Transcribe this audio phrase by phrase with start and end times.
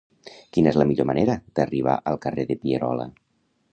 [0.55, 3.07] Quina és la millor manera d'arribar al carrer de Pierola?